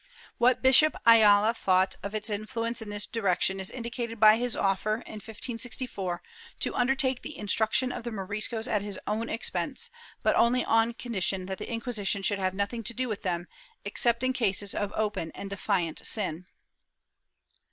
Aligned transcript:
What 0.39 0.55
Archbishop 0.55 0.95
Ayala 1.05 1.53
thought 1.53 1.95
of 2.01 2.15
its 2.15 2.27
influence 2.31 2.81
in 2.81 2.89
this 2.89 3.05
direction 3.05 3.59
is 3.59 3.69
indicated 3.69 4.19
by 4.19 4.37
his 4.37 4.55
offer, 4.55 4.93
in 5.05 5.21
1564, 5.21 6.23
to 6.61 6.73
undertake 6.73 7.21
the 7.21 7.37
instruction 7.37 7.91
of 7.91 8.01
the 8.03 8.09
Moriscos 8.09 8.65
at 8.67 8.81
his 8.81 8.99
own 9.05 9.29
expense, 9.29 9.91
but 10.23 10.35
only 10.35 10.65
on 10.65 10.93
condition 10.95 11.45
that 11.45 11.59
the 11.59 11.71
Inquisition 11.71 12.23
should 12.23 12.39
have 12.39 12.55
nothing 12.55 12.81
to 12.85 12.95
do 12.95 13.07
with 13.07 13.21
them, 13.21 13.47
except 13.85 14.23
in 14.23 14.33
cases 14.33 14.73
of 14.73 14.91
open 14.95 15.31
and 15.35 15.51
defiant 15.51 16.03
sin. 16.03 16.47